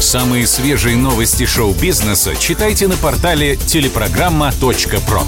Самые 0.00 0.46
свежие 0.46 0.96
новости 0.96 1.46
шоу-бизнеса 1.46 2.36
читайте 2.36 2.88
на 2.88 2.96
портале 2.96 3.56
телепрограмма.про. 3.56 5.22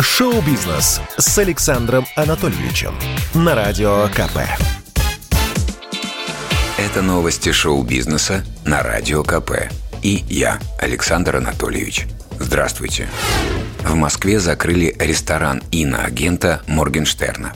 Шоу-бизнес 0.00 1.00
с 1.16 1.38
Александром 1.38 2.06
Анатольевичем 2.14 2.94
на 3.34 3.54
Радио 3.54 4.08
КП. 4.08 4.38
Это 6.76 7.02
новости 7.02 7.52
шоу-бизнеса 7.52 8.44
на 8.64 8.82
Радио 8.82 9.22
КП. 9.22 9.70
И 10.02 10.24
я, 10.28 10.60
Александр 10.78 11.36
Анатольевич. 11.36 12.06
Здравствуйте. 12.38 13.08
В 13.80 13.94
Москве 13.94 14.38
закрыли 14.38 14.94
ресторан 14.98 15.62
иноагента 15.70 16.62
Моргенштерна. 16.66 17.54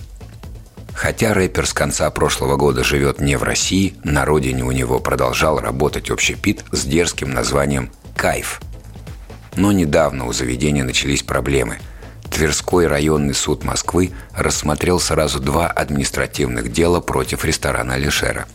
Хотя 0.99 1.33
рэпер 1.33 1.65
с 1.65 1.73
конца 1.73 2.11
прошлого 2.11 2.57
года 2.57 2.83
живет 2.83 3.21
не 3.21 3.37
в 3.37 3.45
России, 3.45 3.95
на 4.03 4.25
родине 4.25 4.65
у 4.65 4.73
него 4.73 4.99
продолжал 4.99 5.61
работать 5.61 6.11
общепит 6.11 6.65
с 6.73 6.85
дерзким 6.85 7.31
названием 7.31 7.93
«Кайф». 8.17 8.61
Но 9.55 9.71
недавно 9.71 10.27
у 10.27 10.33
заведения 10.33 10.83
начались 10.83 11.23
проблемы. 11.23 11.79
Тверской 12.33 12.89
районный 12.89 13.35
суд 13.35 13.63
Москвы 13.63 14.11
рассмотрел 14.35 14.99
сразу 14.99 15.39
два 15.39 15.69
административных 15.69 16.73
дела 16.73 16.99
против 16.99 17.45
ресторана 17.45 17.95
Алишера. 17.95 18.49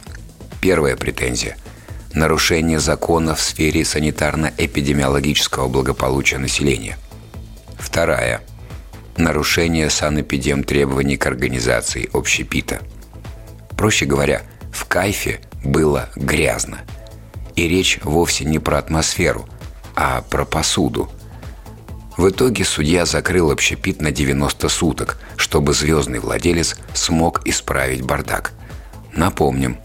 Первая 0.60 0.98
претензия– 0.98 1.56
нарушение 2.14 2.80
закона 2.80 3.36
в 3.36 3.42
сфере 3.42 3.84
санитарно-эпидемиологического 3.84 5.70
благополучия 5.70 6.40
населения. 6.40 6.98
Вторая– 7.80 8.42
нарушение 9.18 9.90
санэпидем 9.90 10.64
требований 10.64 11.18
к 11.18 11.26
организации 11.26 12.10
общепита. 12.14 12.82
Проще 13.78 14.06
говоря, 14.06 14.44
в 14.72 14.86
кайфе 14.86 15.40
было 15.64 16.10
грязно. 16.16 16.82
И 17.56 17.68
речь 17.68 18.00
вовсе 18.04 18.46
не 18.46 18.60
про 18.60 18.80
атмосферу, 18.80 19.48
а 19.96 20.22
про 20.22 20.46
посуду. 20.46 21.10
В 22.18 22.30
итоге 22.30 22.64
судья 22.64 23.06
закрыл 23.06 23.52
общепит 23.52 24.02
на 24.02 24.12
90 24.12 24.70
суток, 24.70 25.20
чтобы 25.36 25.74
звездный 25.74 26.20
владелец 26.20 26.76
смог 26.94 27.42
исправить 27.46 28.04
бардак. 28.04 28.54
Напомним, 29.14 29.78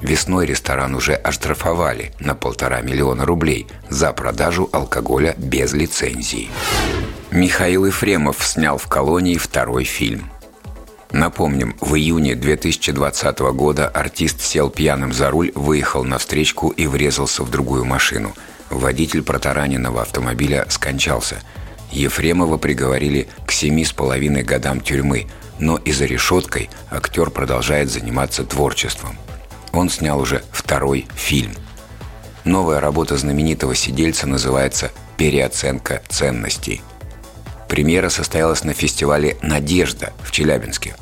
весной 0.00 0.46
ресторан 0.46 0.94
уже 0.94 1.14
оштрафовали 1.14 2.12
на 2.18 2.34
полтора 2.34 2.80
миллиона 2.80 3.24
рублей 3.24 3.66
за 3.88 4.12
продажу 4.12 4.68
алкоголя 4.72 5.34
без 5.36 5.72
лицензии. 5.72 6.50
Михаил 7.30 7.86
Ефремов 7.86 8.44
снял 8.44 8.76
в 8.78 8.86
колонии 8.86 9.36
второй 9.36 9.84
фильм. 9.84 10.30
Напомним, 11.12 11.76
в 11.80 11.96
июне 11.96 12.34
2020 12.36 13.38
года 13.52 13.88
артист 13.88 14.40
сел 14.40 14.70
пьяным 14.70 15.12
за 15.12 15.30
руль, 15.30 15.50
выехал 15.54 16.04
на 16.04 16.18
встречку 16.18 16.68
и 16.68 16.86
врезался 16.86 17.42
в 17.42 17.50
другую 17.50 17.84
машину. 17.84 18.34
Водитель 18.70 19.22
протараненного 19.22 20.02
автомобиля 20.02 20.66
скончался. 20.68 21.36
Ефремова 21.90 22.56
приговорили 22.56 23.28
к 23.44 23.50
семи 23.50 23.84
с 23.84 23.92
половиной 23.92 24.42
годам 24.44 24.80
тюрьмы, 24.80 25.26
но 25.58 25.76
и 25.76 25.90
за 25.90 26.04
решеткой 26.04 26.70
актер 26.90 27.30
продолжает 27.30 27.90
заниматься 27.90 28.44
творчеством. 28.44 29.18
Он 29.72 29.88
снял 29.88 30.20
уже 30.20 30.42
второй 30.52 31.06
фильм. 31.14 31.54
Новая 32.44 32.80
работа 32.80 33.16
знаменитого 33.16 33.74
сидельца 33.74 34.26
называется 34.26 34.90
«Переоценка 35.16 36.02
ценностей». 36.08 36.80
Премьера 37.68 38.08
состоялась 38.08 38.64
на 38.64 38.72
фестивале 38.72 39.36
«Надежда» 39.42 40.12
в 40.24 40.32
Челябинске. 40.32 40.96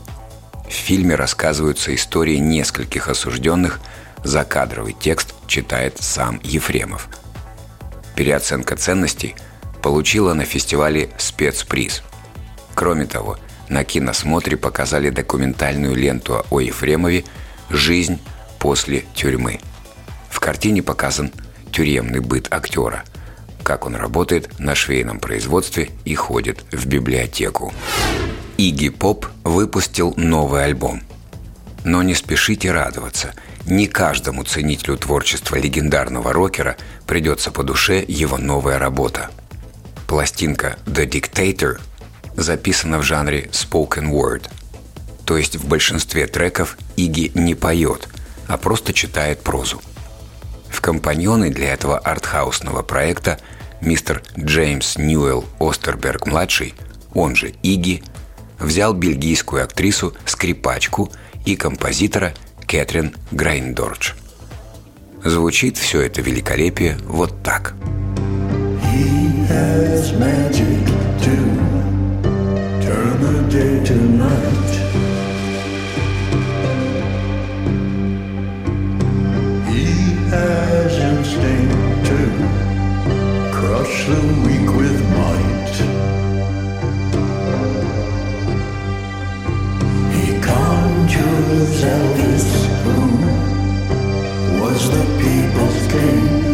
В 0.68 0.72
фильме 0.72 1.14
рассказываются 1.14 1.94
истории 1.94 2.36
нескольких 2.36 3.08
осужденных, 3.08 3.80
закадровый 4.22 4.92
текст 4.92 5.34
читает 5.46 5.96
сам 5.98 6.40
Ефремов. 6.42 7.08
Переоценка 8.14 8.76
ценностей 8.76 9.34
получила 9.80 10.34
на 10.34 10.44
фестивале 10.44 11.08
спецприз. 11.16 12.02
Кроме 12.74 13.06
того, 13.06 13.38
на 13.68 13.84
киносмотре 13.84 14.56
показали 14.56 15.08
документальную 15.08 15.94
ленту 15.94 16.44
о 16.50 16.60
Ефремове 16.60 17.24
«Жизнь 17.70 18.20
после 18.58 19.04
тюрьмы». 19.14 19.60
В 20.30 20.40
картине 20.40 20.82
показан 20.82 21.32
тюремный 21.72 22.20
быт 22.20 22.48
актера– 22.50 23.04
как 23.68 23.84
он 23.84 23.96
работает 23.96 24.58
на 24.58 24.74
швейном 24.74 25.20
производстве 25.20 25.90
и 26.06 26.14
ходит 26.14 26.64
в 26.72 26.86
библиотеку. 26.86 27.74
Игги 28.56 28.88
Поп 28.88 29.26
выпустил 29.44 30.14
новый 30.16 30.64
альбом. 30.64 31.02
Но 31.84 32.02
не 32.02 32.14
спешите 32.14 32.72
радоваться. 32.72 33.34
Не 33.66 33.86
каждому 33.86 34.44
ценителю 34.44 34.96
творчества 34.96 35.56
легендарного 35.56 36.32
рокера 36.32 36.78
придется 37.06 37.50
по 37.50 37.62
душе 37.62 38.02
его 38.08 38.38
новая 38.38 38.78
работа. 38.78 39.30
Пластинка 40.06 40.78
«The 40.86 41.06
Dictator» 41.06 41.78
записана 42.36 42.96
в 42.96 43.02
жанре 43.02 43.50
spoken 43.52 44.10
word. 44.10 44.48
То 45.26 45.36
есть 45.36 45.56
в 45.56 45.68
большинстве 45.68 46.26
треков 46.26 46.78
Иги 46.96 47.32
не 47.34 47.54
поет, 47.54 48.08
а 48.48 48.56
просто 48.56 48.92
читает 48.92 49.42
прозу. 49.42 49.80
В 50.68 50.80
компаньоны 50.80 51.50
для 51.50 51.72
этого 51.72 51.98
артхаусного 51.98 52.82
проекта 52.82 53.38
мистер 53.80 54.22
Джеймс 54.36 54.96
Ньюэлл 54.96 55.44
Остерберг-младший, 55.60 56.74
он 57.14 57.36
же 57.36 57.52
Иги, 57.62 58.02
взял 58.58 58.92
бельгийскую 58.94 59.62
актрису, 59.62 60.14
скрипачку 60.24 61.12
и 61.44 61.56
композитора 61.56 62.34
Кэтрин 62.66 63.14
Грайндорч. 63.30 64.14
Звучит 65.24 65.76
все 65.76 66.02
это 66.02 66.20
великолепие 66.22 66.98
вот 67.04 67.42
так. 67.42 67.74
He 68.82 69.46
has 69.48 70.12
magic 70.18 70.77
the 84.08 84.22
weak 84.46 84.70
with 84.74 85.00
might. 85.16 85.74
He 90.16 90.26
conjures 90.40 91.82
Elvis, 91.94 92.48
who 92.84 93.00
was 94.62 94.90
the 94.90 95.04
people's 95.20 95.86
king. 95.92 96.47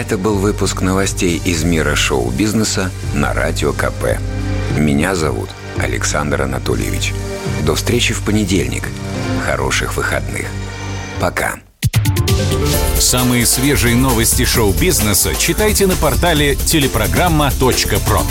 Это 0.00 0.16
был 0.16 0.36
выпуск 0.36 0.80
новостей 0.80 1.42
из 1.44 1.62
мира 1.62 1.94
шоу-бизнеса 1.94 2.90
на 3.12 3.34
Радио 3.34 3.74
КП. 3.74 4.18
Меня 4.74 5.14
зовут 5.14 5.50
Александр 5.76 6.40
Анатольевич. 6.40 7.12
До 7.66 7.74
встречи 7.74 8.14
в 8.14 8.22
понедельник. 8.22 8.84
Хороших 9.44 9.96
выходных. 9.96 10.46
Пока. 11.20 11.56
Самые 12.98 13.44
свежие 13.44 13.94
новости 13.94 14.46
шоу-бизнеса 14.46 15.34
читайте 15.34 15.86
на 15.86 15.96
портале 15.96 16.54
телепрограмма.про. 16.54 18.22